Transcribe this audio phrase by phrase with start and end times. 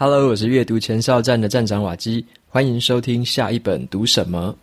[0.00, 4.56] Hello，我是阅读前哨站的站长瓦基，欢迎收听下一本读什么。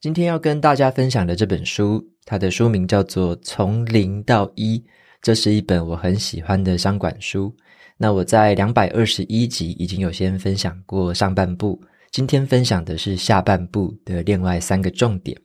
[0.00, 4.78] 今天要跟大家分享的这本书，它的书名叫做《从零到一》，
[5.20, 7.54] 这是一本我很喜欢的商管书。
[7.98, 11.78] 那我在两百二十一集已经有先分享过上半部，
[12.10, 15.38] 今天分享的是下半部的另外三个重点。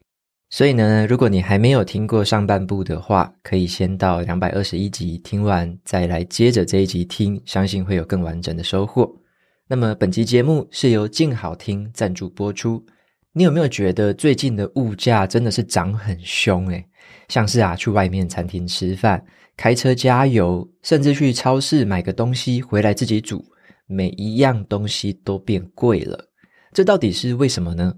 [0.56, 9.14] 所以呢，如果你还没有听过上半部的话，可以先到两百二十一集听完，再来接着这一集听，相信会有更完整的收获。
[9.68, 12.82] 那么本集节目是由静好听赞助播出。
[13.34, 16.86] 你有没有觉得最近的物价真的是涨很凶诶？
[17.28, 19.22] 像是啊，去外面餐厅吃饭、
[19.58, 23.44] 开车加油，甚至去超市买个东西回来自己煮，
[23.88, 26.30] 每一样东西都变贵了。
[26.72, 27.94] 这到底是为什么呢？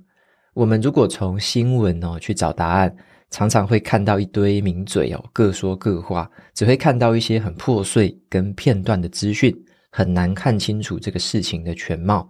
[0.57, 2.91] 我们如果从新闻哦去找答案，
[3.29, 9.55] 常常会看到一堆名嘴哦各说各话，只会看到一些很破碎跟片段的资讯，
[9.91, 12.27] 很难看清楚这个事情的全貌。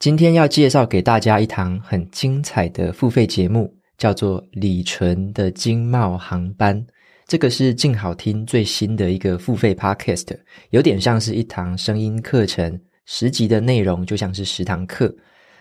[0.00, 6.84] 今天要介绍给大家一堂很精彩的付费节目，叫做李淳的经贸航班。
[7.28, 10.36] 这个是静好听最新的一个付费 podcast，
[10.70, 15.14] 有点像是一堂声音课程，十集的内容就像是十堂课。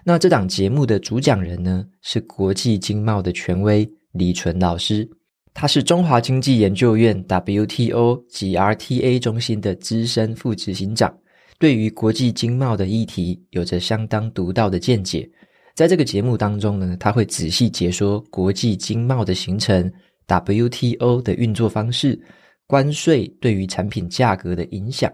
[0.04, 5.08] 那这档节目的主讲人呢，是国际经贸的权威李淳老师，
[5.54, 11.16] 他是中华经济研究院 WTO 及 RTA 中心的资深副执行长。
[11.60, 15.30] 对于国际经贸的议题有着相当独到的见解，
[15.76, 19.92] 在这个节目当中呢，他会仔细解说国际经贸的形成、
[20.26, 22.20] WTO 的运作方式、
[22.66, 25.14] 关税对于产品价格的影响。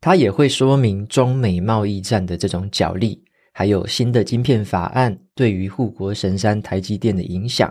[0.00, 3.20] 他也会说明中美贸易战的这种角力，
[3.60, 7.70] 还有新的晶片法案对于护国神山台积电的影响。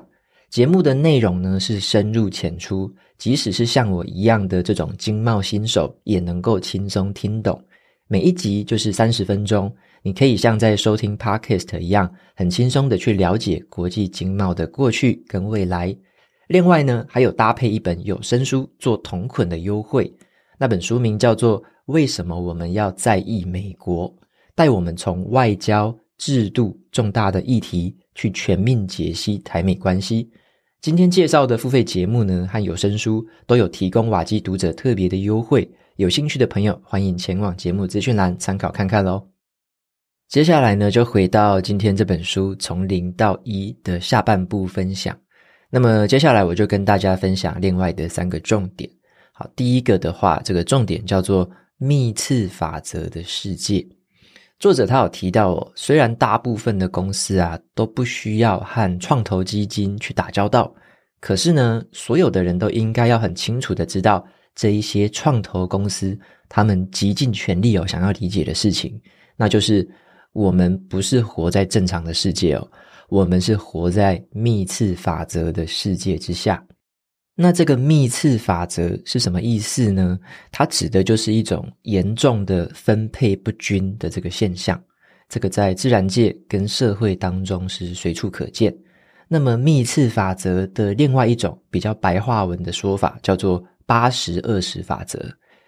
[0.51, 7.59] 节目的内容呢，是深入浅出，即使是像我一样的这种经贸新手，也能够轻松听懂。
[8.07, 15.97] 每一集就是三十分钟，你可以像在收听 Podcast 一样，很轻松的去了解国际经贸的过去跟未来。
[16.49, 20.13] 另外呢，还有搭配一本有声书做同捆的优惠，
[20.59, 24.07] 那本书名叫做《为什么我们要在意美国》，
[24.59, 30.29] 带我们从外交、制度重大的议题去全面解析台美关系。
[30.81, 35.65] 今天介绍的付费节目呢，和有声书都有提供瓦基读者特别的优惠。
[35.95, 39.25] 有兴趣的朋友，欢迎前往节目资讯栏参考看看喽。
[40.27, 45.17] 接下来呢，就回到今天这本书从零到一的下半部分享。
[45.69, 48.89] 那么接下来我就跟大家分享另外的三个重点。
[49.31, 53.87] 好，第一个的话，这个重点叫做密次法则的世界。
[54.59, 60.69] 作者他有提到哦，虽然大部分的公司啊都不需要和创投基金去打交道，
[61.21, 64.25] 可是呢，所有的人都应该要很清楚的知道。
[64.55, 66.19] 这一些创投公司，
[66.49, 68.99] 他们极尽全力哦，想要理解的事情，
[69.37, 69.87] 那就是
[70.33, 72.71] 我们不是活在正常的世界哦，
[73.07, 76.61] 我们是活在幂次法则的世界之下。
[77.41, 80.19] 那这个幂次法则是什么意思呢？
[80.51, 84.77] 它指的就是一种严重的分配不均的这个现象。
[85.29, 88.75] 这个在自然界跟社会当中是随处可见。
[89.29, 93.63] 那么幂次法则的另外一种比较白话文的说法叫做。
[93.89, 95.19] 八十二十法则，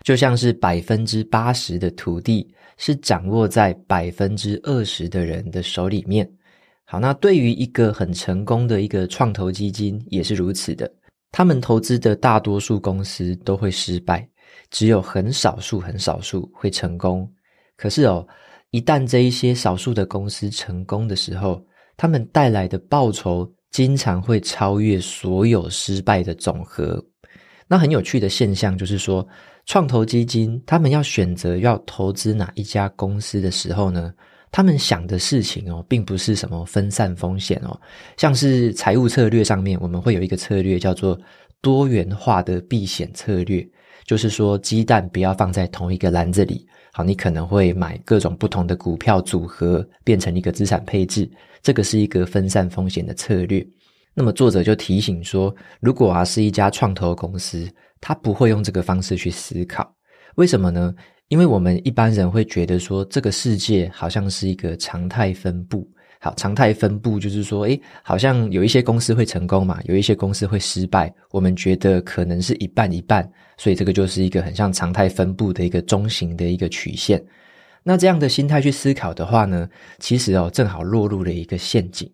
[0.04, 6.30] 就像是百分之八十的土地是掌握在百分之二十的人的手里面。
[6.86, 10.88] 好，那对于一个很成功的一个创投基金也是如此的，
[11.32, 14.28] 他们投资的大多数公司都会失败，
[14.70, 17.30] 只有很少数很少数会成功。
[17.78, 18.28] 可是哦，
[18.72, 21.64] 一旦这一些少数的公司成功的时候，
[21.96, 27.04] 他们带来的报酬经常会超越所有失败的总和。
[27.68, 29.26] 那很有趣的现象就是说，
[29.66, 34.14] 创投基金他们要选择要投资哪一家公司的时候呢，
[34.52, 37.80] 他们想的事情哦，并不是什么分散风险哦，
[38.18, 41.18] 像是财务策略上面，我们会有一个策略叫做
[41.62, 43.66] 多元化的避险策略，
[44.06, 46.68] 就是说鸡蛋不要放在同一个篮子里。
[46.92, 51.30] 好，你可能会买各种不同的股票组合，变成一个资产配置，
[51.62, 53.66] 这个是一个分散风险的策略。
[54.14, 57.66] 那么作者就提醒说，如果啊是一家创投公司，
[58.02, 59.90] 他不会用这个方式去思考，
[60.36, 60.94] 为什么呢？
[61.32, 65.90] 因为我们一般人会觉得说，这个世界好像是一个常态分布。
[66.20, 71.12] 好，常态分布就是说，诶，好像有一些公司会成功嘛，有一些公司会失败。
[71.32, 77.24] 我们觉得可能是一半一半，所以这个就是一个很像常态分布的一个中型的一个曲线。
[77.82, 79.70] 那这样的心态去思考的话呢，
[80.00, 82.12] 其实哦，正好落入了一个陷阱。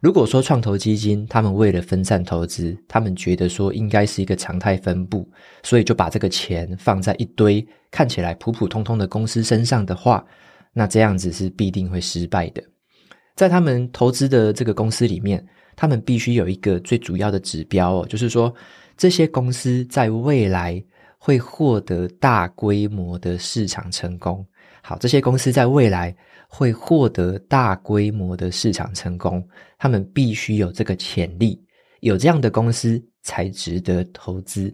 [0.00, 5.26] 如果说创投基金他们为了分散投资，他们觉得说应该是一个常态分布，
[5.62, 10.24] 所以就把这个钱放在一堆看起来普普通通的公司身上的话，
[10.72, 12.62] 那这样子是必定会失败的。
[13.34, 15.44] 在他们投资的这个公司里面，
[15.76, 18.54] 他们必须有一个最主要的指标哦，就是说
[18.96, 20.82] 这些公司在未来
[21.18, 24.46] 会获得大规模的市场成功。
[24.82, 26.16] 好，这些公司在未来。
[26.50, 29.46] 会获得大规模的市场成功，
[29.76, 31.62] 他们必须有这个潜力，
[32.00, 34.72] 有这样的公司才值得投资。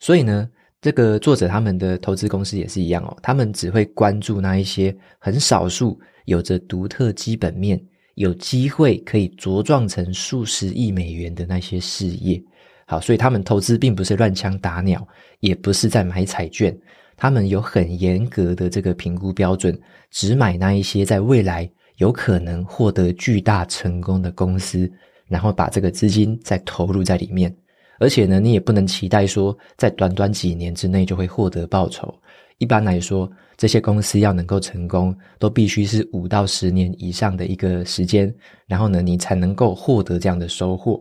[0.00, 0.48] 所以呢，
[0.82, 7.80] 这个作者他们的投资公司也是一样哦，他们只会关注那一些很少数有着独特基本面、
[8.16, 12.42] 有机会可以茁壮成数十亿美元的那些事业。
[12.84, 15.06] 好，所以他们投资并不是乱枪打鸟，
[15.38, 16.76] 也不是在买彩券。
[17.16, 19.80] 他们有很严格的这个评估标准，
[20.10, 24.90] 只买那一些在未来有可能获得巨大成功的公司，
[25.28, 27.54] 然后把这个资金再投入在里面。
[28.02, 32.12] 而且呢，你也不能期待说在短短几年之内就会获得报酬。
[32.58, 38.34] 一般来说，这些公司要能够成功，都必须是五到十年以上的一个时间，
[38.66, 41.00] 然后呢，你才能够获得这样的收获。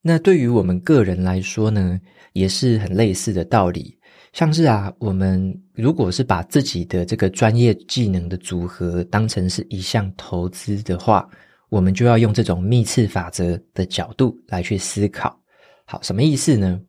[0.00, 2.00] 那对于我们个人来说呢，
[2.32, 3.94] 也是很类似的道理。
[4.32, 11.28] 像是啊，我们如果是把自己的这个专业技能的组合当成是一项投资的话，
[11.68, 15.38] 我们就要用这种密次法则的角度来去思考。
[15.86, 16.80] 好，什么意思呢？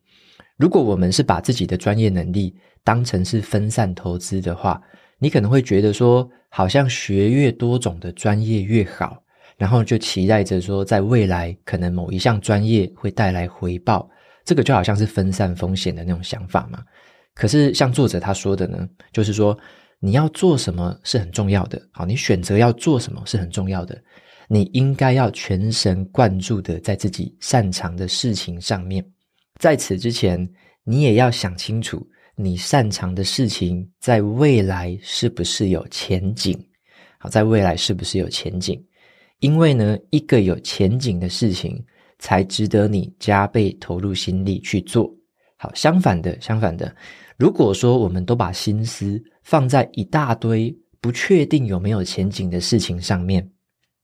[0.56, 4.82] 如果我们是把自己的专业能力当成是分散投资的话，
[5.20, 9.22] 你可能会觉得说，好像学越多种的专业越好，
[9.56, 14.10] 然后就期待着说，在未来可能某一项专业会带来回报，
[14.44, 16.82] 这个就好像是分散风险的那种想法嘛。
[17.34, 19.56] 可是，像作者他说的呢，就是说
[20.00, 21.80] 你要做什么是很重要的。
[21.92, 23.96] 好，你选择要做什么是很重要的。
[24.48, 29.04] 你应该要全神贯注的在自己擅长的事情上面。
[29.60, 30.48] 在此之前，
[30.84, 32.04] 你也要想清楚，
[32.34, 36.58] 你擅长的事情在未来是不是有前景？
[37.18, 38.82] 好，在未来是不是有前景？
[39.40, 41.84] 因为呢，一个有前景的事情，
[42.18, 45.12] 才值得你加倍投入心力去做。
[45.56, 46.94] 好，相反的，相反的。
[47.36, 53.48] 如果说我们都把心思放在一大堆不确定有没有前景的事情上面，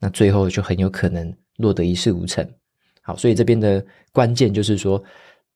[0.05, 2.47] 那最后就很有可能落得一事无成。
[3.01, 5.03] 好，所以这边的关键就是说，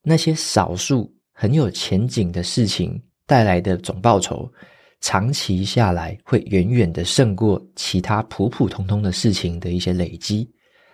[0.02, 4.50] 那些少数很有前景的事情带来的总报酬，
[5.02, 10.50] 长期下来会远远的胜过其他普普通通的事情的一些累积。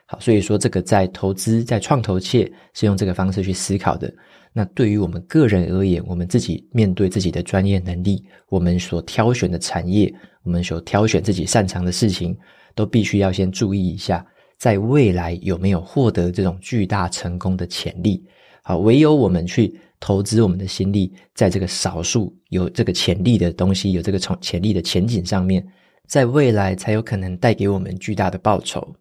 [0.07, 4.13] 好，所以说这个在投资在创投界是用这个方式去思考的。
[4.53, 10.13] 那对于我们个人而言，我们自己面对自己的专业能力，我们所挑选的产业，
[10.43, 12.37] 我们所挑选自己擅长的事情，
[12.75, 14.27] 都必须要先注意一下，
[14.59, 18.25] 在未来有没有获得这种巨大成功的潜力。
[18.63, 25.67] 好，唯有我们去投资我们的心力，在这个少数有这个潜力的东西，有这个从潜力的前景上面，
[26.07, 28.95] 在未来才有可能带给我们巨大的报酬。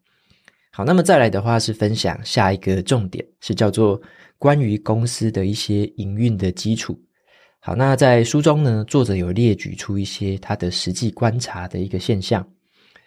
[0.71, 4.01] 好，那么再来的话是分享下一个重点，是叫做。
[4.39, 6.99] 关于公司的一些营运的基础，
[7.61, 12.45] 好，那在书中呢，作者有列举出一些他的实际观察的一个现象。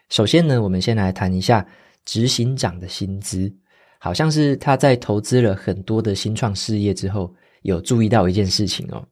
[0.09, 1.67] 首先呢，我们先来谈一下
[2.05, 3.53] 执行长的薪资，
[3.99, 9.05] 好像是他在投资了很多的新创事业之后，有注意到一件事情哦，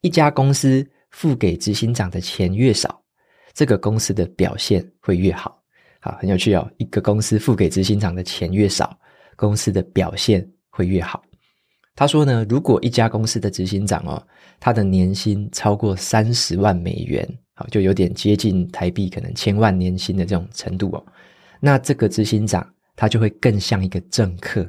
[0.00, 3.02] 一家公司付给执行长的钱越少，
[3.52, 5.60] 这个公司的表现会越好。
[6.00, 8.98] 好，很有趣哦，一个公司付给执行长的钱越少，
[9.36, 11.22] 公司的表现会越好。
[11.94, 14.26] 他说呢，如果一家公司的执行长哦，
[14.58, 21.06] 他的年薪超过三十万美元，好，就有点接近台币可能千万年薪的这种程度哦，
[21.60, 24.68] 那这个执行长他就会更像一个政客，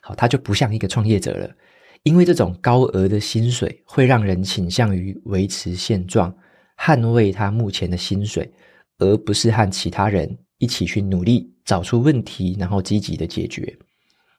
[0.00, 1.50] 好，他就不像一个创业者了，
[2.02, 6.34] 因为这种高额的薪水会让人倾向于维持现状，
[6.78, 8.52] 捍卫他目前的薪水，
[8.98, 13.76] 而不是和其他人一起去努力找出问题，然后积极的解决。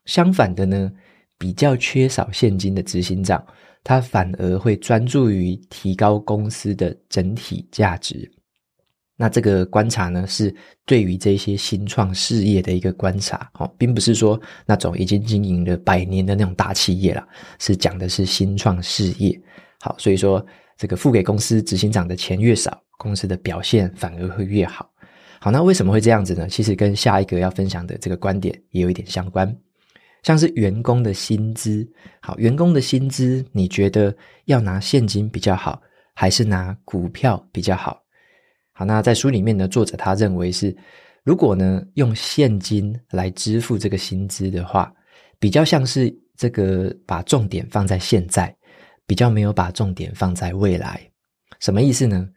[0.04, 0.90] 相反的呢，
[1.38, 3.42] 比较缺少现金的执行长，
[3.84, 8.30] 他反而会专注于提高公司的整体价值。
[9.20, 10.54] 那这个观察呢，是
[10.84, 17.26] 对于这些新创事业的一个观察，哦，并不是说那种已经经营了百年的那种大企业啦，
[17.58, 19.40] 是讲的是新创事业。
[19.80, 20.44] 好，所以说
[20.76, 24.88] 这个付给公司执行长的钱越少，公司的表现反而会越好。
[25.40, 26.46] 好，那为什么会这样子呢？
[26.48, 29.52] 其实跟下一个要分享的这个观点也有一点相关。
[30.22, 31.88] 像是员工的薪资，
[32.20, 34.14] 好，员工的薪资，你觉得
[34.46, 35.80] 要拿现金比较好，
[36.14, 38.02] 还是拿股票比较好？
[38.72, 40.76] 好，那在书里面呢，作者他认为是
[41.24, 44.92] 如果呢用现金来支付这个薪资的话，
[45.38, 48.54] 比较像是这个把重点放在现在，
[49.06, 51.00] 比较没有把重点放在未来。
[51.60, 52.28] 什么意思呢？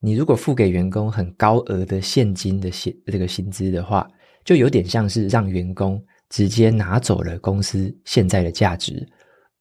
[0.00, 4.10] 你如果付给员工很高额的现金的薪这个薪资的话，
[4.44, 9.06] 就有点像是让员工直接拿走了公司现在的价值，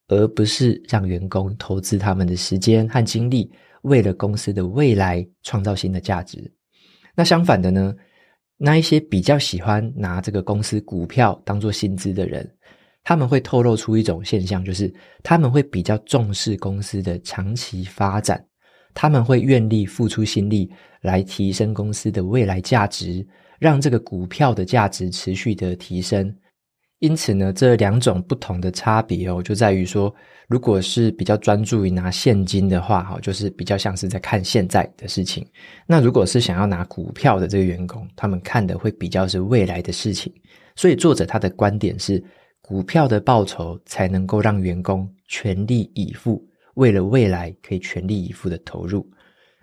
[0.07, 6.49] 而不是让员工投资他们的时间和精力，为了公司的未来创造新的价值。
[7.15, 7.93] 那相反的呢，
[8.57, 12.49] 那一些比较喜欢拿这个公司股票当做薪资的人，
[13.03, 18.45] 他们会透露出一种现象，就是他们会比较重视公司的长期发展。
[18.93, 20.69] 他们会愿意付出心力
[21.01, 23.25] 来提升公司的未来价值，
[23.59, 26.35] 让这个股票的价值持续的提升。
[26.99, 30.13] 因此呢，这两种不同的差别哦，就在于说，
[30.47, 35.45] 如果是比较专注于拿现金的话，哈，就是比较像是在看现在的事情。
[35.87, 40.33] 那如果是想要拿股票的这个员工，他们看的会比较是未来的事情。
[40.75, 42.21] 所以作者他的观点是，
[42.61, 46.45] 股票的报酬才能够让员工全力以赴。
[46.75, 49.09] 为了未来可以全力以赴的投入。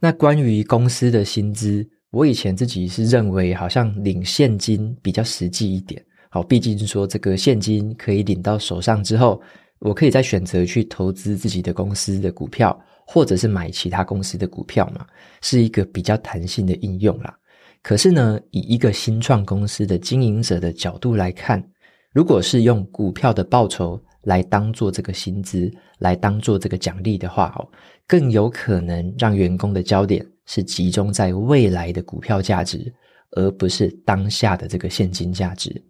[0.01, 6.03] 那关于公司的薪资，我以前自己是认为好像领现金比较实际一点。
[6.37, 9.41] 好，毕竟说这个现金可以领到手上之后，
[9.79, 15.07] 我可以再选择去投资自己的公司的股票，或者是买其他公司的股票嘛，
[15.41, 17.35] 是一个比较弹性的应用啦。
[17.83, 21.67] 可是呢，以一个新创公司的经营者的角度来看，
[22.13, 27.67] 如果是用股票的报酬，来当做这个薪资，来当做这个奖励的话，哦，
[28.07, 32.93] 更有可能让员工的焦点是集中在未来的股票价值，
[33.31, 35.83] 而不是当下的这个现金价值。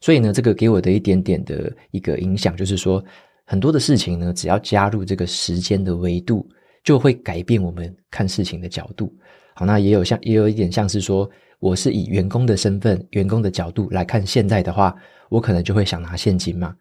[0.00, 3.02] 所以呢，这个给我的一点点的一个影响，就是说，
[3.44, 6.46] 很多的事情呢，只要加入这个时间的维度，
[6.84, 9.12] 就会改变我们看事情的角度。
[9.54, 11.28] 好，那也有像，也有一点像是说，
[11.60, 14.94] 我是以员工的身份、员工的角度来看现在的话，
[15.30, 16.74] 我可能就会想拿现金嘛。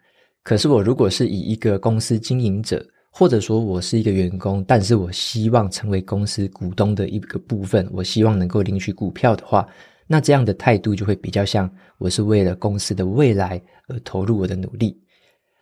[0.43, 9.65] 可是我如果是以一个公司经营者，或者说我是一个员工，但是我希望成为公司股东的一个部分，我希望能够领取股票的话，
[10.07, 14.95] 那这样的态度就会比较像我是为了公司的未来而投入我的努力。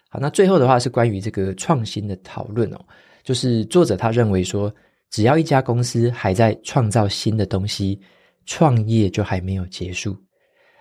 [0.09, 2.79] 好，那最后的话是关于这个创新的讨论哦，
[3.23, 4.73] 就是作者他认为说，
[5.09, 7.99] 只要一家公司还在创造新的东西，
[8.45, 10.15] 创业就还没有结束。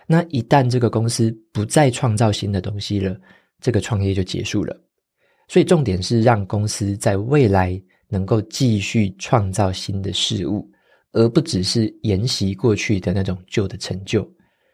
[0.05, 3.17] 那一旦这个公司不再创造新的东西了，
[3.61, 4.77] 这个创业就结束了，
[5.47, 10.69] 所以重点是让公司在未来能够继续创造新的事物，
[11.13, 14.29] 而不只是沿袭过去的那种旧的成就。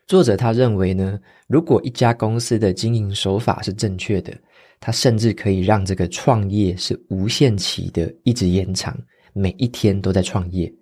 [0.08, 4.34] 作者他认为呢，如果一家公司的经营手法是正确的，
[4.80, 8.98] 他甚至可以让这个创业是无限期的一直延长，
[9.34, 10.74] 每一天都在创业。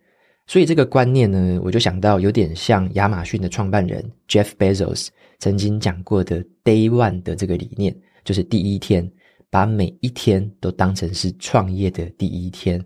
[0.45, 5.09] 所以这个观念呢，我就想到有点像亚马逊的创办人 Jeff Bezos。
[5.39, 9.11] 曾经讲过的 Day One 的这个理念，就是第一天，
[9.49, 12.83] 把每一天都当成是创业的第一天。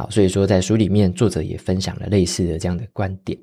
[0.00, 3.38] 好，所以说在书里面，作者也分享了类似的这样的观点。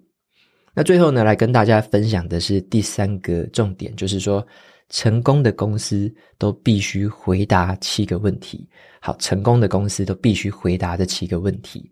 [0.73, 4.43] 那最后呢，来跟大家分享的是第三个重点，就是说，
[4.89, 8.67] 成功的公司都必须回答七个问题。
[8.99, 11.91] 好，成功的公司都必须回答这七个问题。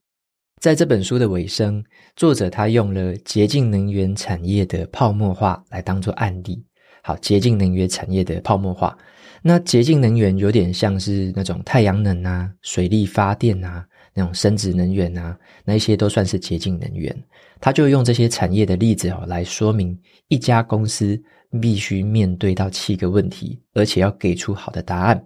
[0.60, 1.84] 在这本书的尾声，
[2.16, 6.66] 作者他用了洁净能源产业的泡沫化来当做案例。
[7.04, 8.98] 好，洁净能源产业的泡沫化，
[9.44, 17.16] 那洁净能源有点像是那种太阳能啊、水力发电啊、那种生质能源啊，那一些都算是洁净能源。
[17.60, 19.98] 他就用这些产业的例子哦来说明，
[20.30, 21.22] 一家公司
[21.62, 25.22] 必须面对到七个问题，而且要给出好的答案。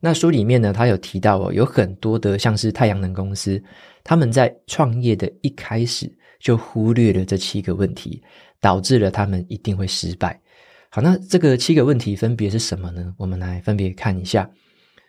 [0.00, 3.62] 那书里面呢，他有提到哦，有很多的像是太阳能公司。
[4.02, 8.22] 他们在创业的一开始就忽略了这七个问题，
[8.60, 10.40] 导致了他们一定会失败。
[10.88, 13.14] 好，那这个七个问题分别是什么呢？
[13.18, 14.50] 我们来分别看一下。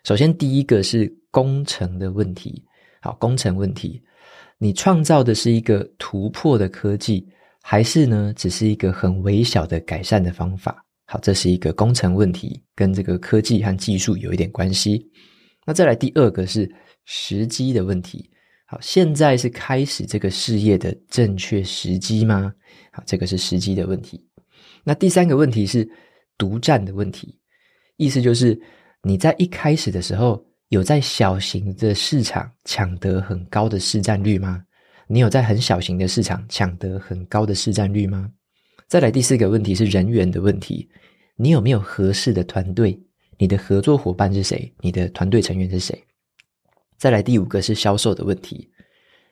[0.04, 2.62] 首先，第一个是工程的问题。
[3.02, 4.00] 好，工程问题，
[4.58, 7.28] 你创造的是一个突破的科技，
[7.60, 10.82] 还是呢，只是一个很微小的改善的方法？
[11.06, 15.04] 好，这是一个工程问题，跟这个科技和技术有一点关系。
[15.66, 16.72] 那再来第二个是
[17.04, 18.30] 时机的问题。
[18.66, 22.54] 好，现在是开始这个事业的正确时机吗？
[22.92, 24.24] 好，这个是时机的问题。
[24.84, 25.86] 那第三个问题是
[26.38, 27.36] 独占的问题，
[27.96, 28.58] 意思就是
[29.02, 30.42] 你在一开始的时候
[30.72, 34.64] 有在小型的市场抢得很高的市占率吗？
[35.06, 38.30] 你有在很小型的市场抢得很高的市占率吗？
[38.88, 40.88] 再来第四个问题是人员的问题，
[41.36, 42.98] 你有没有合适的团队？
[43.36, 44.72] 你的合作伙伴是谁？
[44.80, 46.02] 你的团队成员是谁？
[46.96, 48.70] 再来第五个是销售的问题，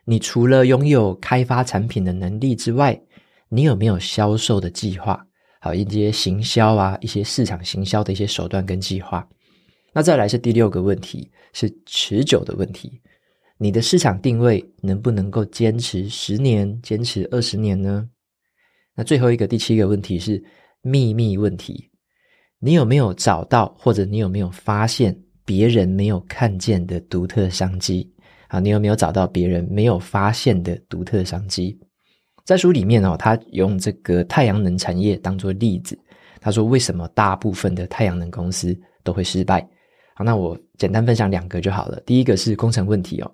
[0.05, 3.01] 你除了拥有开发产品的能力之外，
[3.49, 5.27] 你有没有销售的计划？
[5.59, 9.27] 好，一些行销啊，一些市场行销的一些手段跟计划。
[9.93, 13.01] 那再来是第六个问题，是持久的问题。
[13.59, 18.09] 你的市场定位能不能够坚持十年、坚持二十年呢？
[18.95, 20.43] 那最后一个第七个问题是
[20.81, 21.91] 秘密问题。
[22.59, 28.11] 你有没有找到，或者你有没有发现别人没有看见的独特商机？
[28.49, 31.79] 啊，你有没有找到别人没有发现的独特商机？
[32.45, 35.99] 在书里面哦，他用这个太阳能产业当做例子，
[36.41, 39.69] 他说为什么大部分的太阳能公司都会失败？
[40.25, 42.01] 那我简单分享两个就好了。
[42.07, 43.31] 第一个是工程问题哦，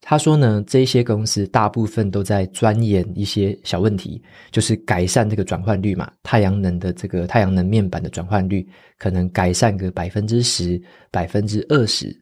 [0.00, 8.66] 他说呢，这些公司大部分都在钻研一些小问题，就是改善这个转换率嘛，太阳能的这个太阳能面板的转换率
[8.98, 12.14] 可能改善个百分之十、百分之二十。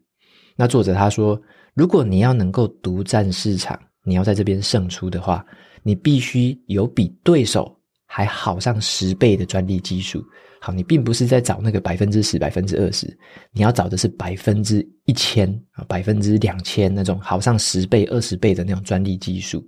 [0.57, 1.41] 那作者他说，
[1.75, 5.45] 如果你要能够独占市场，你要在这边胜出的话，
[5.83, 10.25] 你必须有比对手还好上十倍的专利技术。
[10.67, 13.07] 好，你并不是在找那个百分之十、百分之二十，
[13.53, 19.65] 你要找的是百分之一千啊，百分之两千那种好上十倍、二十倍的那种专利技术，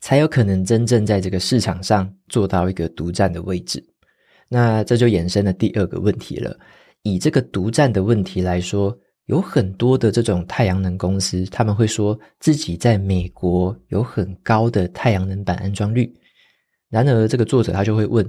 [0.00, 3.84] 才有可能真正在这个市场上做到一个独占的位置。
[4.48, 6.56] 那这就衍生了第二个问题了。
[7.02, 8.96] 以这个独占的问题来说。
[9.28, 16.10] 有很多的这种太阳能公司，他们会说自己在美国有很高的太阳能板安装率。
[16.88, 18.26] 然而，这个作者他就会问：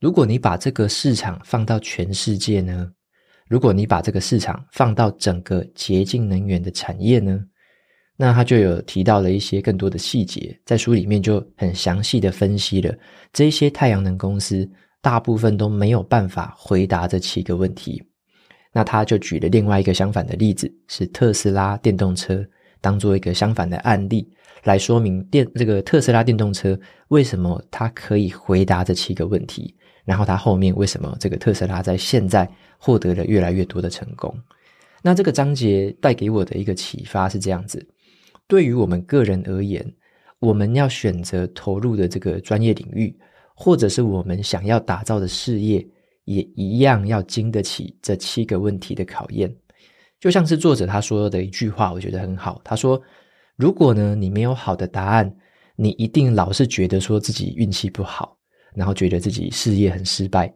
[0.00, 2.90] 如果你把这个市场放到全世界呢？
[3.48, 7.40] 如果你把这个市场放到整个洁净能源的产业呢？
[8.16, 12.94] 那他就有提到了一些更多的细节，在书里面就很详细的分析了
[13.32, 14.68] 这些太阳能公司
[15.00, 18.02] 大部分都没有办法回答这七个问题。
[18.72, 22.44] 那他就举了另外一个相反的例子，是特斯拉电动车，
[22.80, 24.28] 当做一个相反的案例
[24.64, 29.74] 来说明电这个特斯拉电动车为什么它可以回答这七个问题，
[30.06, 34.34] 然后它后面为什么这个特斯拉在现在获得了越来越多的成功。
[35.02, 37.86] 那这个章节带给我的一个启发是这样子：
[38.46, 39.84] 对于我们个人而言，
[40.38, 43.14] 我们要选择投入的这个专业领域，
[43.54, 45.86] 或者是我们想要打造的事业。
[46.26, 49.48] 也一样要经得起这七个问题的考验，
[50.18, 52.60] 就像是作者他说的一句话，我觉得很好。
[52.64, 53.00] 他说
[53.54, 55.32] ：“如果呢，你没有好的答案，
[55.76, 58.35] 你一定老是觉得说自己运气不好，
[58.76, 60.54] 然后觉得自己事业很失败。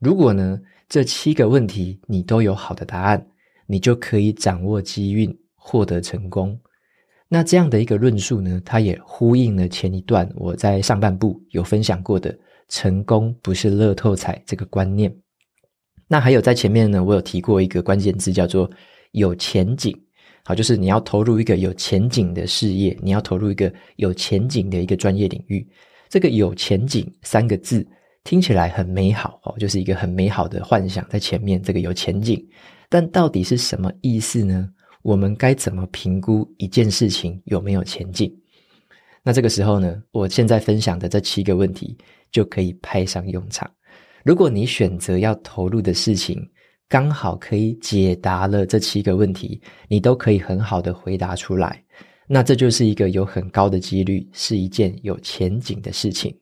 [0.00, 3.24] 如果呢，这七个问题你都有好的答案，
[3.68, 6.58] 你就可以掌握机运，获得成功。
[7.28, 12.36] 那这样的一个论述呢，它也呼应了前一段我在上半部有分享过的。”
[12.68, 15.14] 成功不是乐透彩这个观念。
[16.08, 18.70] 那还有在前面呢，我有提过一个关键字叫做
[19.10, 19.94] 有前景。
[20.42, 25.68] 好，就是你要投入一个有前景的事业，你要投入一个有前景的一个专业领域。
[26.12, 27.88] 这个有前景三个字
[28.22, 31.62] 听起来很美好哦，就是一个很美好的幻想在前面。
[31.62, 32.46] 这个有前景，
[32.90, 34.68] 但到底是什么意思呢？
[35.00, 38.30] 我们该怎么评估一件事情有没有前景？
[39.22, 41.96] 那这个时候呢，我现在分享的这七个问题
[42.30, 43.70] 就可以派上用场。
[44.22, 46.46] 如果你选择要投入的事情
[46.90, 51.82] 刚好可以解答了这七个问题，你都可以很好的回答出来，
[52.26, 56.36] 那这就是一个有很高的几率是一件有前景的事情。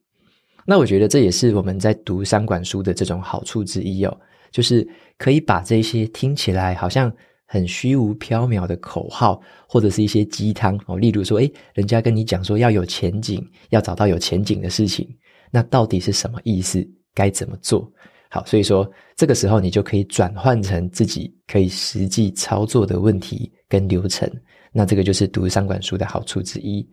[0.64, 4.86] 那我觉得这也是我们在读三管书的这种好处之一哦，就是
[5.18, 7.12] 可以把这些听起来好像。
[7.52, 15.08] 很虚无缥缈的口号，或者是一些鸡汤哦，例如说，诶，人家跟你讲说要有前景，要找到有前景的事情，
[15.50, 16.88] 那到底是什么意思？
[17.12, 17.92] 该怎么做？
[18.32, 24.30] 好，所以说这个时候你就可以转换成自己可以实际操作的问题跟流程，
[24.72, 26.88] 那这个就是读商管书的好处之一。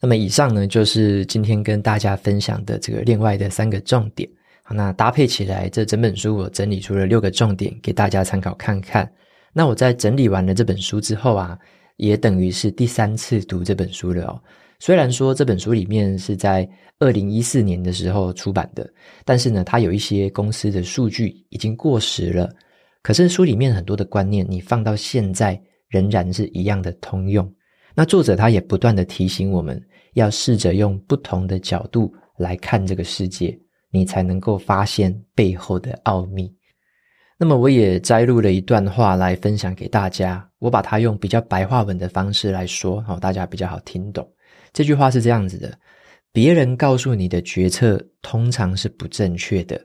[0.00, 4.30] 那么以上呢，就是今天跟大家分享的这个另外的三个重点。
[4.62, 9.10] 好，那搭配起来，这整本书我整理出了六个重点给大家参考看看。
[9.52, 11.58] 那我在整理完了这本书之后啊，
[11.96, 14.40] 也等于是第三次读这本书了哦。
[14.78, 18.88] 虽然说这本书里面是在二零一四年的时候出版的，
[19.24, 22.50] 但是呢，它有一些公司的数据已经过时了。
[23.02, 27.50] 可是书里面很多的观念，你放到现在仍然是一样的通用。
[27.94, 29.82] 那作者他也不断地提醒我们，
[30.14, 33.58] 要试着用不同的角度来看这个世界，
[33.90, 36.52] 你才能够发现背后的奥秘。
[37.38, 44.26] 那么我也摘录了一段话来分享给大家，我把它用比较白话文的方式来说，好，大家比较好听懂。
[44.76, 45.72] 这句话是这样子的：
[46.32, 49.82] 别人告诉你的决策通常是不正确的，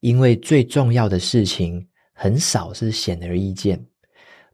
[0.00, 3.80] 因为最重要的事情很少是显而易见，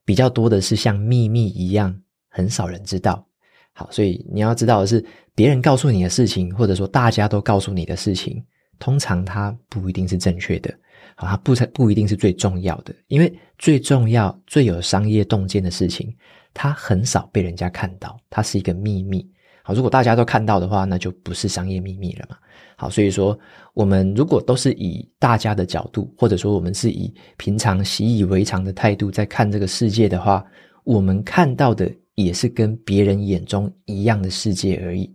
[0.04, 3.26] 比较多的是像秘密一样，很少人知道。
[3.72, 5.02] 好，所以你要知道的是，
[5.34, 8.44] 别人告诉你的事情，或者说大家都告诉你的事情，
[8.78, 10.78] 通常它不一定是正确的，
[11.14, 16.14] 好，它不不一定是最重要的，因为最重要、最有商业洞见的事情，
[16.52, 19.26] 它很少被人家看到，它是一个秘密。
[19.72, 22.36] 如果大家都看到的话，那就不是商业秘密了嘛。
[22.76, 23.38] 好，所以说
[23.74, 30.44] 我们如果都是以大家的角度，或者说我们是以平常习以为常的态度在看这个世界的话，
[30.84, 31.90] 我们看到的。
[32.16, 35.10] 也是跟别人眼中一样的世界而已。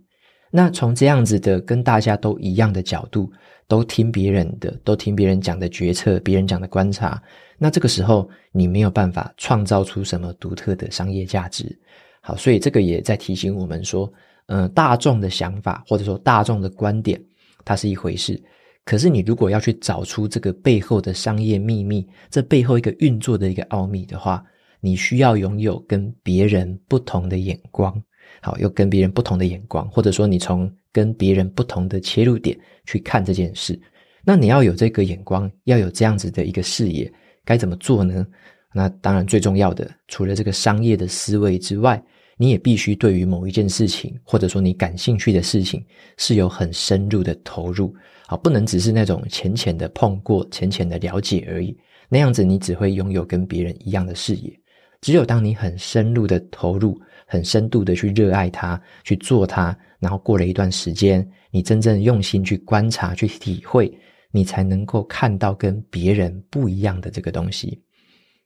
[0.49, 3.31] 那从这样子的跟大家都一样的角度，
[3.67, 7.21] 都听别人的，都听别人讲的决策，别人讲的观察，
[7.59, 11.77] 那这个时候你没有办法创造出什么独特的商业价值。
[12.21, 14.11] 好，所以这个也在提醒我们说，
[14.47, 17.21] 呃，大众的想法或者说大众的观点，
[17.63, 18.41] 它是一回事。
[18.83, 24.43] 可是你如果要去找出这个背后的商业秘密，这背后一个运作的一个奥秘的话，
[24.79, 27.99] 你需要拥有跟别人不同的眼光，
[28.41, 32.55] 好，有跟别人不同的眼光，或者说你从跟别人不同的切入点
[32.85, 33.79] 去看这件事。
[34.23, 37.11] 那你要有这个眼光，要有这样子的一个视野，
[37.43, 38.23] 该怎么做呢？
[38.71, 41.99] 那当然最重要的，除了这个商业的思维之外，
[42.37, 45.83] 你也必须对于某一件事情，或者说你感兴趣的事情，
[46.17, 47.95] 是有很深入的投入，
[48.27, 51.77] 好，不能只是那种浅浅的碰过、浅浅的了解而已。
[52.09, 54.53] 那样子你只会拥有跟别人一样的视野。
[55.01, 63.91] 只有当你很深入的投入，很深度的去热爱它，去做它，然后过了一段时间，你真正用心去观察、去体会，
[64.31, 67.81] 你才能够看到跟别人不一样的这个东西。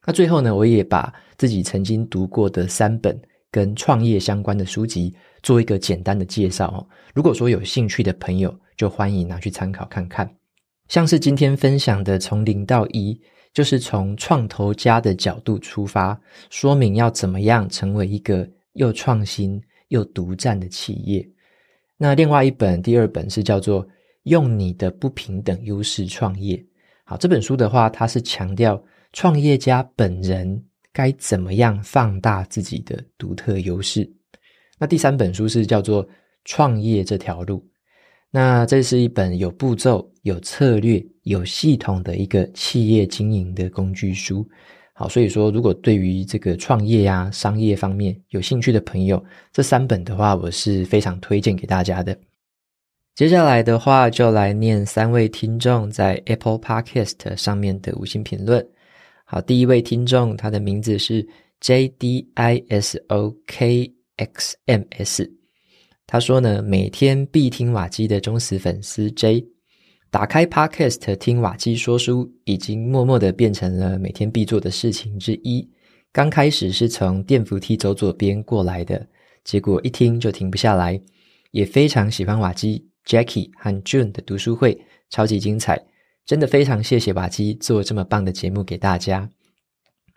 [0.06, 3.18] 那最后呢，我也把自己曾经读过的三本
[3.50, 6.86] 跟创业相关的书籍做一个简单的介绍哦。
[7.14, 10.30] 如果说有兴趣的朋友，就欢迎拿去参考看看。
[10.88, 13.12] 像是今天分享的《从零到一》。
[13.52, 16.16] 就是从创投家的角度出发，
[16.50, 21.28] 说明要怎么样成为一个又创新又独占的企业。
[21.96, 23.84] 那另外一本，第二本是叫做
[24.22, 26.56] 《用你的不平等优势创业》。
[27.02, 28.80] 好，这本书的话，它是强调
[29.12, 34.10] 创业家本人该怎么样放大自己的独特优势。
[34.78, 36.06] 那第三本书是叫做
[36.44, 37.58] 《创业这条路》。
[38.30, 44.48] 那这是一本有步骤、有策略、有系统的一个企业经营的工具书。
[44.92, 49.22] 好，所以说，如果对于这个创业呀、商业方面有兴趣的朋友，
[49.52, 52.16] 这三本的话，我是非常推荐给大家的。
[53.14, 58.64] 接下来的话，就来念三位听众在 Apple Podcast 上面的五星评论。
[59.32, 61.24] 好，第一位听众，他的名字是
[61.60, 65.30] J D I S O K X M S。
[66.04, 69.46] 他说呢，每天必听瓦基的忠实粉丝 J，
[70.10, 75.64] 打开 Podcast 听瓦基说书，已经默默的变成了每天必做的事情之一。
[76.10, 79.06] 刚开始是从电扶梯走左边过来的，
[79.44, 81.00] 结果一听就停不下来。
[81.52, 84.76] 也非常喜欢瓦基、Jackie 和 June 的读书会，
[85.08, 85.80] 超级精彩，
[86.30, 89.28] 真的非常谢谢瓦基做这么棒的节目给大家。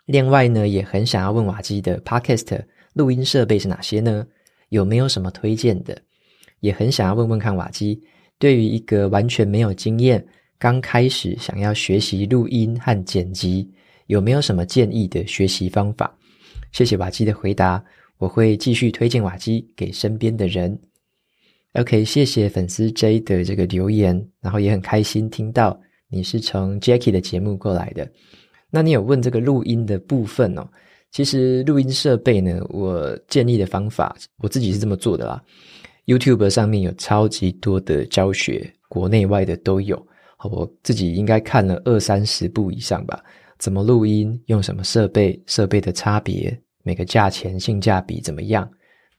[0.06, 4.24] 另外呢，也很想要问瓦基的 Podcast 录音设备是哪些呢？
[4.68, 6.00] 有没有什么推荐的？
[6.60, 8.00] 也很想要问问看瓦基，
[8.38, 10.24] 对于一个完全没有经验、
[10.56, 13.68] 刚开始想要学习录音和剪辑，
[14.06, 16.16] 有没有什么建议的学习方法？
[16.70, 17.84] 谢谢瓦基的回答，
[18.18, 20.78] 我会继续推荐瓦基给身边的人。
[21.72, 25.76] OK，谢谢粉丝 J 的这个留言，然后也很开心听到
[26.08, 28.08] 你是从 Jackie 的节目过来的。
[28.70, 30.66] 那你有问这个录音的部分哦？
[31.10, 35.42] 其实录音设备呢，我建议的方法，我自己是这么做的啦。
[36.06, 40.04] YouTube 上面有超级多的教学，国内外的都有。
[40.50, 43.22] 我自己应该看了二三十部以上吧。
[43.58, 48.68] 怎么录音，用什么设备，设备的差别，每个价钱性价比怎么样？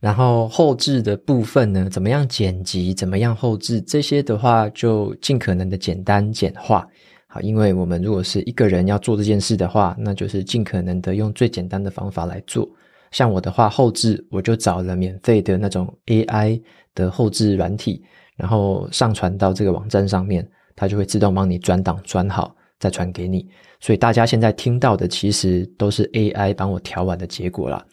[0.05, 6.87] 然后后置的部分呢，怎么样剪辑，怎么样后置，这些的话就尽可能的简单简化。
[7.25, 12.69] 好因为我们如果是一个人要做这件事的话，那就是尽可能的用最简单的方法来做。
[13.09, 16.61] 像我的话，后置我就找了免费的那种 AI
[16.93, 18.03] 的后置软体，
[18.37, 23.47] 然后上传到这个网站上面，它就会自动帮你转档转好，再传给你。
[23.79, 27.83] 所以大家现在听到的其实都是 AI 帮我调完的结果了。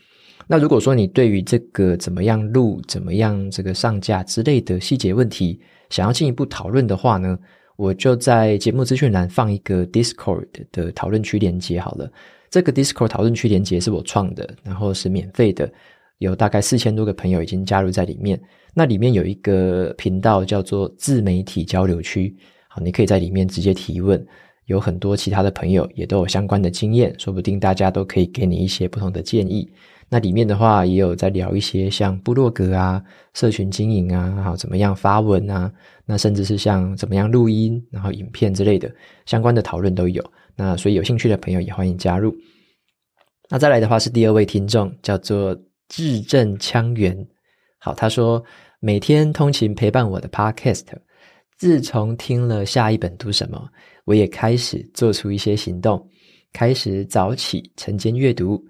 [0.46, 7.38] 那如果说你对于这个怎么样录、怎么样这个上架之类的细节问题，想要进一步讨论的话呢，
[7.76, 12.10] 我就在节目资讯栏放一个 Discord 的讨论区连接好了。
[12.50, 15.72] 这个 Discord 讨论区连接是我创的，然后是免费的，
[16.18, 18.38] 有大概四千多个朋友已经加入在里面。
[18.74, 22.34] 那里面有一个频道叫做自媒体交流区，
[22.68, 24.22] 好，你可以在里面直接提问，
[24.66, 29.70] 有很多其他的朋友也都有相关的经验，说不定大家都可以给你一些不同的建议。
[30.12, 35.72] 那里面的话也有在聊一些像部落格啊、社群经营啊，好怎么样发文啊，
[36.04, 38.94] 那甚至是像怎么样录音，然后影片之类的
[39.24, 40.22] 相关的讨论都有。
[40.54, 42.36] 那所以有兴趣的朋友也欢迎加入。
[43.48, 47.16] 那再来的话是第二位听众，叫做字正腔圆。
[47.78, 48.44] 好，他说
[48.80, 50.84] 每天通勤陪伴我的 Podcast，
[51.56, 53.66] 自从听了下一本读什么，
[54.04, 56.06] 我也开始做出一些行动，
[56.52, 58.62] 开始早起晨间阅读。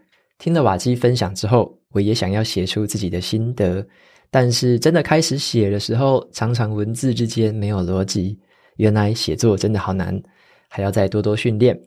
[0.42, 3.86] 听了瓦基分享之后，我也想要写出自己的心得，
[4.28, 8.36] 但是真的开始写的时候，常常文字之间没有逻辑。
[8.74, 10.20] 原来写作真的好难，
[10.68, 11.80] 还要再多多训练。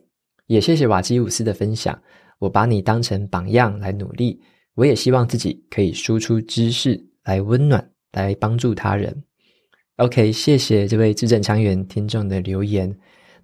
[0.46, 2.00] 也谢谢瓦基伍斯的分享，
[2.38, 4.40] 我把你当成榜样来努力。
[4.74, 9.22] 我也希望自己可以输出知识来温暖，来帮助他人。
[9.96, 12.96] OK，谢谢这位字正腔圆听众的留言。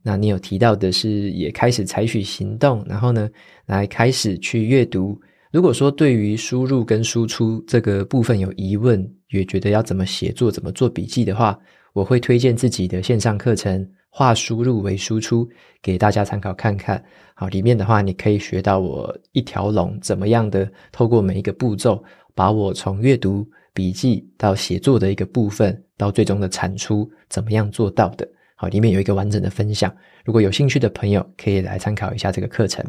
[0.03, 3.31] 那你有提到的是，也开始采取行动，然后呢，
[3.67, 5.19] 来开始去阅读。
[5.53, 11.59] 如果说对于输入跟输出这个部分有疑问，也觉得要怎么写作、怎么做笔记的话，
[11.93, 15.47] 我会推荐自己的线上课程《化输入为输出》，
[15.83, 17.03] 给大家参考看看。
[17.35, 22.03] 好，里面的话你可以学到我一条龙怎么样的透过每一个步骤，
[22.35, 28.27] 把我从阅读、笔记到写作的一个部分，到最终的产出，怎么样做到的。
[28.62, 29.92] 好，里面有一个完整的分享，
[30.25, 32.88] 如果有兴趣的朋友可以来参考一下这个课程。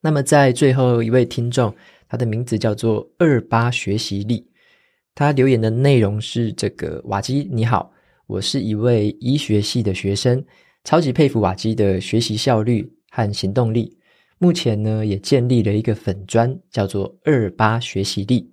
[0.00, 1.70] 那么在最后一位听众，
[2.08, 4.50] 他的名字叫做二八学习力，
[5.14, 7.92] 他留言的内容是这个：瓦基你好，
[8.26, 10.42] 我是一位医学系的学生，
[10.84, 13.94] 超级佩服瓦基的学习效率和行动力。
[14.38, 18.50] 目前呢，也建立了一个粉专，叫做二八学习力，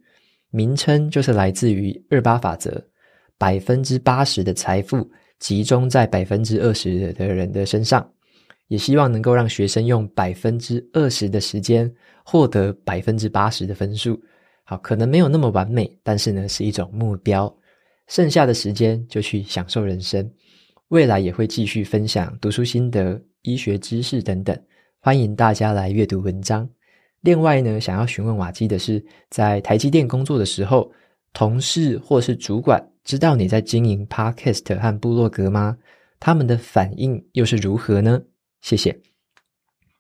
[0.50, 2.86] 名称就是来自于二八法则，
[3.38, 5.10] 百分之八十的财富。
[5.40, 8.10] 集中在百分之二十的人的身上，
[8.68, 11.92] 也希望能够让学生用百分之二十的时间
[12.24, 14.22] 获得百分之八十的分数。
[14.64, 17.54] 好，可能没有那么完美，但是呢，是一种目标。
[18.08, 20.30] 剩下的时间就去享受人生。
[20.90, 24.58] 未来也会继续分享读书心得、医学知识等等，
[25.00, 26.68] 欢迎大家来阅读文章。
[27.22, 30.90] 另外呢，想要询问瓦基的是，在台积电工作的时候，
[31.34, 35.78] 同事或是主管，知道你在经营 Podcast 和部落格吗？
[36.20, 38.22] 他们的反应又是如何呢？
[38.60, 39.00] 谢谢。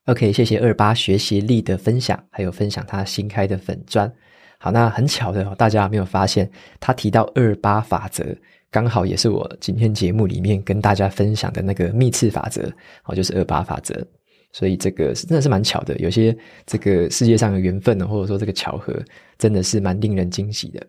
[0.07, 4.13] OK，谢谢二八学习力的分享，还有分享他新开的粉专。
[4.59, 8.35] 好，那很巧的，大家有没有发现他提到二八法则，
[8.69, 12.69] 刚好也是我今天节目里面跟大家分享的那个密次法则，
[13.05, 14.05] 哦，就是二八法则。
[14.51, 18.93] 所以这个真的是蛮巧的，有些这个世界上的缘分呢，或者说这个巧合，
[19.37, 20.85] 真的是蛮令人惊喜的。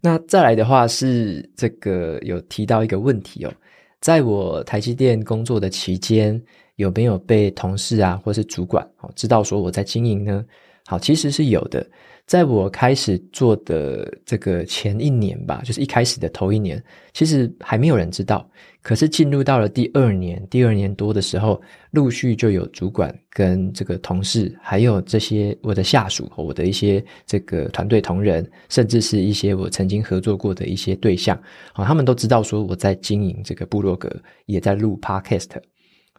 [0.00, 3.52] 那再来的话是这个有提到一个问题哦，
[4.00, 6.40] 在我台积电工作的期间，
[6.76, 10.44] 有没有被同事啊或是主管哦知道说我在经营呢？
[10.86, 11.84] 好，其实是有的。
[12.28, 16.80] 在我开始做的这个前一年吧，就是一开始的头一年，
[17.14, 18.46] 其实还没有人知道。
[18.82, 21.58] 可是进入到了第二年，第二年多的时候，
[21.92, 31.34] 陆续就有主管跟这个同事，还有这些我的下属和我的一些这个团队同仁，甚至是一些我曾经合作过的一些对象，
[31.72, 34.14] 啊，他们都知道说我在经营这个部落格，
[34.44, 35.48] 也在录 Podcast。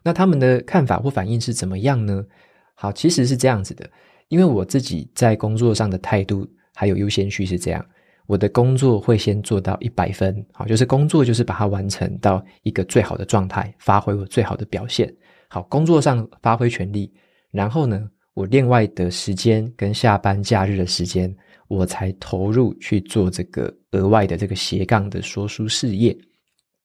[0.02, 2.26] 那他们的看法或反应是怎么样呢？
[2.74, 3.88] 好，其实是这样子的。
[4.30, 7.86] 因为我自己在工作上的态度还有优先序是这样，
[8.26, 15.14] 我的工作会先做到一百分，好，就是工作就是把它完成到一个最好的状态，发挥我最好的表现。
[15.50, 17.12] 好，工作上发挥全力，
[17.52, 21.36] 然后呢，我另外的时间跟下班假日的时间，
[21.68, 26.16] 我才投入去做这个额外的这个斜杠的说书事业。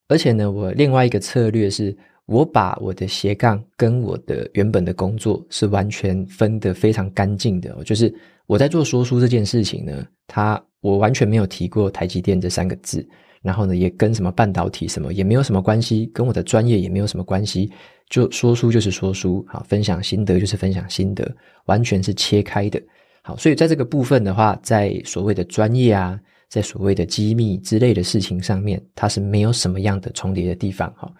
[0.08, 1.96] 而且呢，我另外一个策略是。
[2.26, 8.12] 我把我的斜杠跟我的原本的工作是完全分得非常干净的，就是
[8.46, 13.06] 我在做说书这件事情呢，它我完全没有提过台积电这三个字，
[13.42, 17.70] 然后呢，也跟什么半导体什么也没有什么关系，跟我的专业也没有什么关系，
[18.08, 21.30] 就说书就是说书，好，分享心得就是分享心得，
[21.66, 22.80] 完全是切开的，
[23.22, 31.12] 好，所以在这个部分的话，在所谓的专业啊，在所谓的机密之类的事情上面，它是没有什么样的重叠的地方，哈。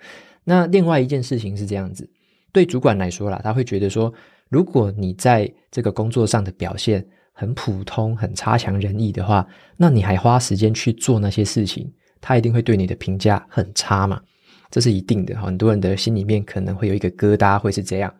[0.44, 2.08] 那另外一件事情是这样子，
[2.52, 4.12] 对主管来说啦，他会觉得说，
[4.50, 14.20] 如果你在这个工作上的表现很普通、很差强人意的话，那你还花时间去做那些事情，他一定会对你的评价很差嘛，
[14.70, 15.34] 这是一定的。
[15.40, 18.14] 很多人的心里面可能会有一个疙瘩，会是这样。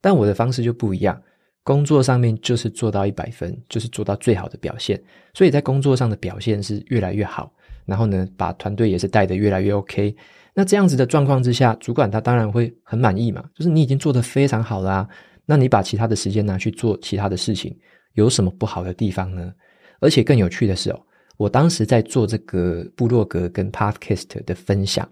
[0.00, 1.20] 但我的方式就不一样，
[1.62, 5.00] 工作上面就是做到一百分，就是做到最好的表现，
[5.32, 7.52] 所以在工作上的表现是越来越好，
[7.86, 10.14] 然后呢，把团队也是带得越来越 OK。
[10.58, 15.08] 那这样子的状况之下，主管他当然会很满意嘛，就是你已经做得非常好啦，
[15.46, 17.72] 那你把其他的时间拿去做其他的事情，
[18.14, 19.52] 有什么不好的地方呢？
[20.00, 21.00] 而且更有趣的是哦，
[21.36, 25.08] 我当时在做这个部落格跟 Podcast 的分享，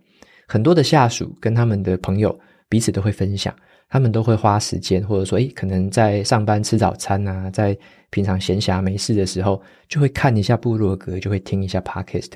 [0.48, 2.36] 很多的下属跟他们的朋友
[2.68, 3.54] 彼此都会分享，
[3.88, 7.78] 他们都会花时间，或者说，诶，可能在上班吃早餐啊，在
[8.10, 12.32] 平常闲暇没事的时候，就会看一下部落格，就会听一下 Podcast。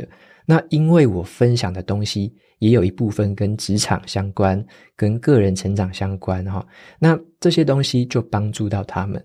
[0.51, 4.61] 那因为我分享的东西也有一部分跟职场相关，
[4.97, 6.67] 跟个人成长相关哈，
[6.99, 9.25] 那这些东西就帮助到他们。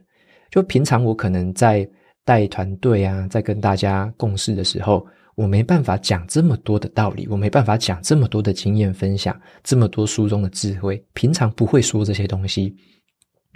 [0.52, 1.90] 就平常我可能在
[2.24, 12.72] 带团队啊，在跟大家共事的时候，我没办法讲这么多的道理，我没办法讲这么多的经验分享，这么多书中的智慧，平常不会说这些东西。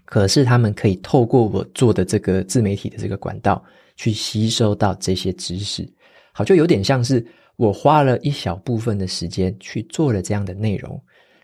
[0.05, 3.63] 可是他们可以透过我做的这个自媒体的这个管道，
[3.95, 5.87] 去吸收到这些知识。
[6.33, 7.23] 好，就有点像是。
[7.59, 10.97] 我花了一小部分的时间去做了这样的内容，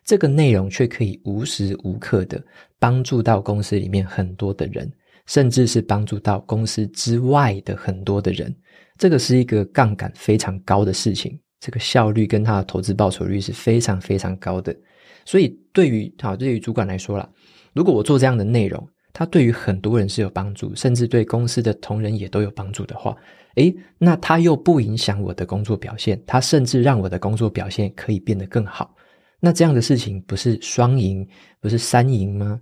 [0.06, 2.42] 这个内容却可以无时无刻的
[2.80, 4.90] 帮助到公司里面很多的人，
[5.26, 8.56] 甚至是帮助到公司之外的很多的人。
[8.98, 14.74] 这个是一个杠杆非常高的事情，这个效率跟它的投资报酬率是非常非常高的。
[15.26, 17.30] 所以对于好，对于主管来说啦，
[17.74, 23.16] 如果我做这样的内容，它对于很多人是有帮助，甚至对公司的同仁也都有帮助的话。
[23.56, 28.94] 诶，那他又不影响我的工作表现，他甚至让我的工作表现可以变得更好。
[29.40, 31.26] 那这样的事情不是双赢，
[31.62, 32.60] 不是三赢吗？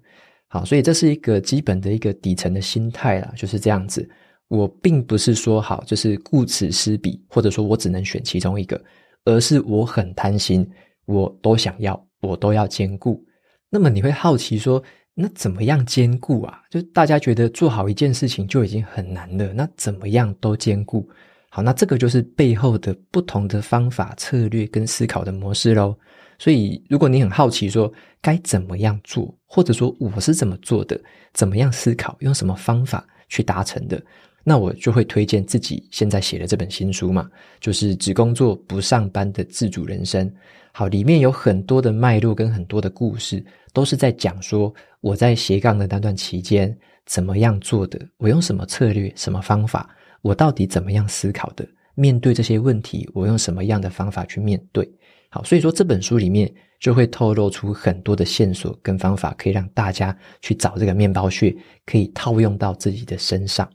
[0.48, 4.08] 好，所以这是一个基本的一个底层的心态啦，就是这样子。
[4.48, 8.80] 我并不是说好，就是顾此失彼，或者说我只能选其中一个，
[9.26, 10.70] 而是我很贪心，
[11.06, 13.26] 我都想要，我都要兼顾。
[13.72, 14.84] 那么你会好奇说，
[15.16, 16.62] 那怎么样兼顾啊？
[16.70, 21.08] 就大家觉得做好一件事情就已经很难了，那怎么样都兼顾？
[21.50, 25.96] 好，那这个就是背后的不同的方法、策略跟思考的模式喽。
[26.40, 31.00] 所以，如果你很好奇说该怎么样做，或者说我是怎么做的，
[31.32, 34.04] 怎么样思考，用什么方法去达成的，
[34.44, 37.30] 那我就会推荐自己现在写的这本新书嘛，
[37.60, 40.32] 就是只工作不上班的自主人生。
[40.72, 46.76] 好，里面有很多的脉络跟很多的故事，都是在讲说我在斜杠的那段期间
[47.06, 49.88] 怎么样做的，我用什么策略、什么方法，
[50.22, 54.90] 我到底怎么样思考的，面对这些问题，我用什么样的方法去面对。
[55.30, 63.70] 好，所以说这本书里面就会透露出很多的线索跟方法，可以让大家去找这个面包屑，可以套用到自己的身上。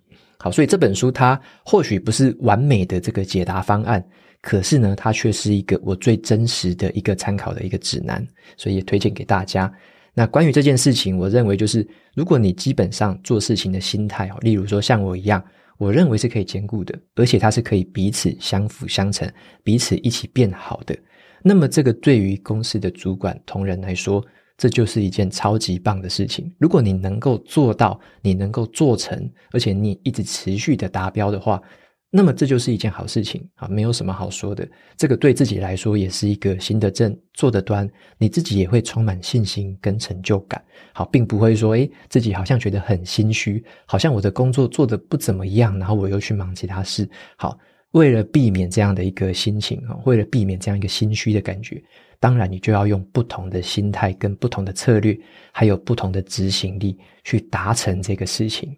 [0.50, 4.04] 所以这本书它或许不是完美的这个解答方案。
[4.40, 8.24] 可是呢，它却是一个我最真实的一个参考的一个指南，
[8.56, 9.70] 所以也推荐给大家。
[10.14, 15.44] 那关于这件事情，我认为就是，如果你基本上做事情的心态哦，例如说像我一样，
[15.76, 19.28] 我认为是可以兼顾的，而且它是可以彼此相辅相成，
[19.64, 20.96] 彼此一起变好的。
[21.42, 24.24] 那么，这个对于公司的主管同仁来说，
[24.58, 26.52] 这就是一件超级棒的事情。
[26.58, 31.62] 如果你能够做到，你能够做成，而且你一直持续的达标的话。
[32.10, 34.66] 那么这就是一件好事情啊，没有什么好说的。
[34.96, 40.64] 这个对自己来说也是一个行得正、坐得端，你自己也会充满信心跟成就感。
[40.94, 47.06] 好，并不会说，诶，自己好像觉得很心虚，好像我的工作做得不怎么样，然后我又去忙其他事。
[47.36, 47.58] 好，
[47.92, 51.82] 为了避免这样的一个心情啊，为了避免这样一个心虚的感觉，
[52.20, 55.18] 当然你就要用不同的心态、跟不同的策略，
[55.52, 58.76] 还有不同的执行力去达成这个事情。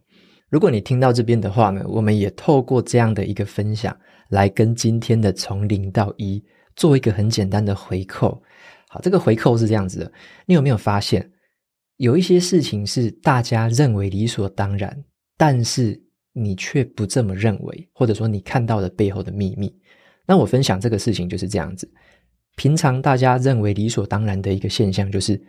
[0.48, 3.96] 如果你听到这边的话呢，我们也透过这样的一个分享，
[4.28, 6.42] 来跟今天的从零到一
[6.76, 8.40] 做一个很简单的回扣。
[8.88, 10.12] 好，这个回扣是这样子的，
[10.46, 11.30] 你有没有发现，
[11.96, 15.04] 有一些事情是大家认为理所当然，
[15.36, 16.00] 但是
[16.32, 19.74] 你却不这么认为，或者说你看到了背后的秘密？
[20.26, 21.90] 那我分享这个事情就是这样子，
[22.56, 25.40] 平常大家认为理所当然的一个现象就是。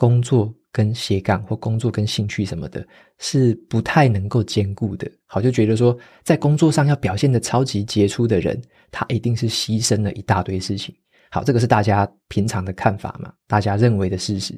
[0.00, 2.86] 工作跟斜杠或工作跟兴趣什么的，
[3.18, 5.10] 是不太能够兼顾的。
[5.26, 8.62] 好，就觉得说，在工作上要表现的超级杰出的人，
[8.92, 10.94] 他一定是牺牲了一大堆事情。
[11.32, 14.54] 好，这个是大家平常的看法嘛，大家认为的事实。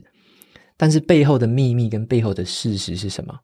[0.76, 3.35] 但是背后的秘密跟背后的事实是什么？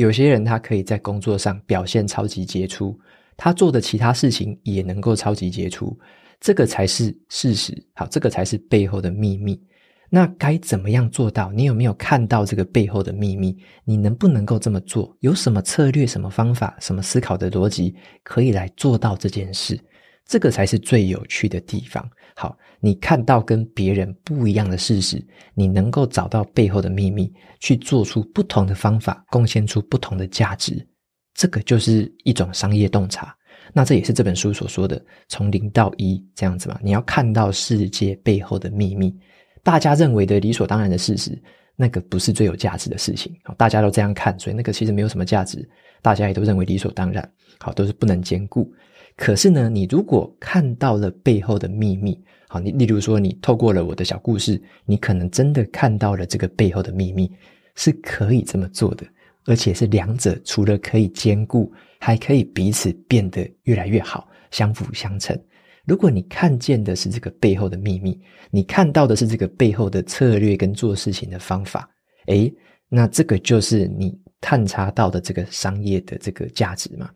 [0.00, 2.98] 有些人他可以在工作上表现超级杰出，
[3.36, 5.94] 他做的其他事情也能够超级杰出，
[6.40, 7.76] 这个才是事实。
[7.92, 9.62] 好，这个才是背后的秘密。
[10.08, 11.52] 那该怎么样做到？
[11.52, 13.54] 你有没有看到这个背后的秘密？
[13.84, 15.14] 你能不能够这么做？
[15.20, 19.78] 有什么策略、什么方法、什么思考的逻辑可以来做到这件事？
[20.26, 22.08] 这个才是最有趣的地方。
[22.36, 25.22] 好，你看到跟别人不一样的事实，
[25.54, 30.86] 你能够找到背后的秘密，去做出不同的方法，贡献出不同的价值。
[31.34, 33.34] 这个就是一种商业洞察。
[33.72, 36.78] 那这也是这本书所说的从零到一这样子嘛？
[36.82, 39.14] 你要看到世界背后的秘密。
[39.62, 41.40] 大家认为的理所当然的事实，
[41.76, 43.32] 那个不是最有价值的事情。
[43.44, 45.68] 好，大家都这样看，所以那个其实没有什么价值，
[46.02, 47.32] 大家也都认为理所当然。
[47.58, 48.72] 好，都是不能兼顾。
[49.16, 57.30] 可是呢，你如果看到了背后的秘密，好，你例如说，你透过了我的小故事，你可能真的看到了这个背后的秘密，
[57.74, 59.06] 是可以这么做的，
[59.44, 65.38] 而且是两者除了可以兼顾，还可以彼此变得越来越好，相辅相成。
[65.84, 68.18] 如果你看见的是这个背后的秘密，
[68.50, 71.88] 你看到的是这个背后的策略跟做事情的方法，
[72.26, 72.50] 诶，
[72.88, 77.10] 那这个就是你探查到的这个商业的这个价值嘛。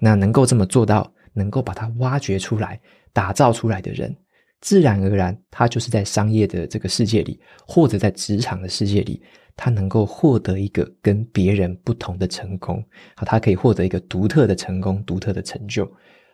[0.00, 2.80] 那能够这么做到，能够把它挖掘出来、
[3.12, 4.14] 打造出来的人，
[4.60, 9.22] 自然而然，他就是在商业的这个世界里，或者在职场的世界里，
[9.56, 12.84] 他能够获得一个跟别人不同的成功，
[13.16, 15.90] 好，他可以获得一个独特的成功、独特的成就。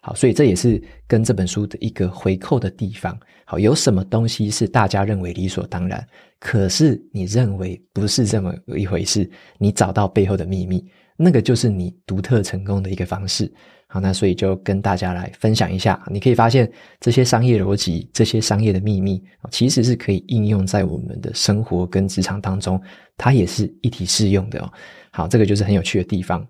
[0.06, 3.18] 好，所以这也是跟这本书的一个回扣的地方。
[3.46, 6.06] 好，有什么东西是大家认为理所当然，
[6.38, 9.26] 可是你认为不是这么一回事？
[9.56, 10.84] 你找到背后的秘密，
[11.16, 13.50] 那个就是你独特成功的一个方式。
[13.86, 15.98] 好，那所以就跟大家来分享一下。
[16.10, 22.78] 你可以发现这些商业逻辑、这些商业的秘密，其实是可以应用在我们的生活跟职场当中，
[23.16, 24.70] 它也是一体适用的哦。
[25.12, 26.46] 好，这个就是很有趣的地方。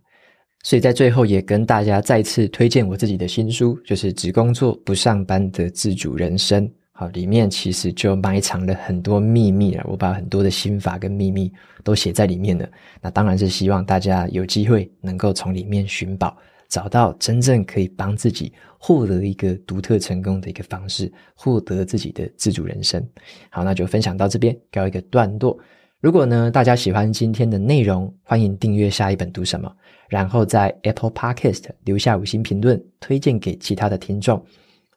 [0.65, 6.67] 所以在最后也跟大家再次推荐我自己的新书，就是《只工作不上班的自主人生》。
[6.91, 11.53] 好，里面其实就埋藏了很多秘密了，我把很多的心法跟秘密
[11.83, 12.67] 都写在里面了。
[13.03, 16.35] 那当然是希望大家有机会能够从里面寻宝，
[16.71, 23.07] 找到真正可以帮自己获得一个独特成功的一个方式，获得自己的自主人生。
[23.51, 25.59] 好，那就分享到这边，告一个段落。
[26.05, 29.75] 如果呢，大家喜欢今天的内容，欢迎订阅下一本读什么，
[30.07, 34.45] 然后在 Apple Podcast 留下五星评论，推荐给其他的听众。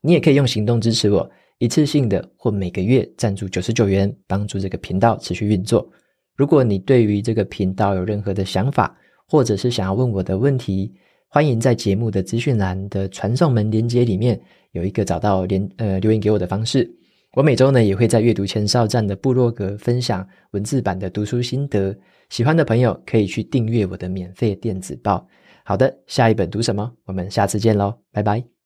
[0.02, 5.90] 你也可以用行动支持我，一次性的或每个月赞助九十九元，帮助这个频道持续运作。
[6.36, 8.94] 如果你对于这个频道有任何的想法，
[9.30, 10.94] 或者是想要问我的问题，
[11.30, 14.38] 欢迎在节目的资讯栏的传送门连接里面
[14.74, 16.94] 有一个找到连呃留言给我的方式。
[17.38, 21.96] 我每周呢也会在阅读前哨站的部落格分享文字版的读书心得，
[22.30, 25.24] 喜欢的朋友可以去订阅我的免费电子报。
[25.64, 26.92] 好的，下一本读什么？
[27.06, 28.57] 我们下次见喽，拜拜。